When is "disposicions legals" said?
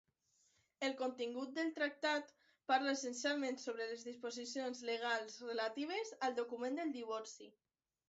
4.09-5.41